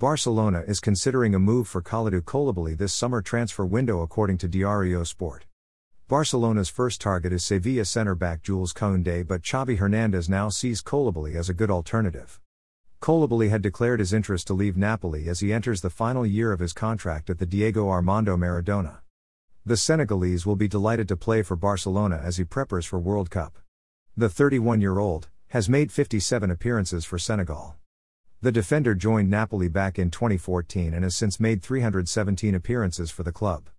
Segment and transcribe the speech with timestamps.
[0.00, 5.02] Barcelona is considering a move for Kalidou Koulibaly this summer transfer window according to Diario
[5.02, 5.46] Sport.
[6.06, 11.48] Barcelona's first target is Sevilla centre-back Jules Koundé but Xavi Hernandez now sees Koulibaly as
[11.48, 12.38] a good alternative.
[13.02, 16.60] Koulibaly had declared his interest to leave Napoli as he enters the final year of
[16.60, 18.98] his contract at the Diego Armando Maradona.
[19.66, 23.58] The Senegalese will be delighted to play for Barcelona as he prepares for World Cup.
[24.16, 27.74] The 31 year old has made 57 appearances for Senegal.
[28.40, 33.32] The defender joined Napoli back in 2014 and has since made 317 appearances for the
[33.32, 33.68] club.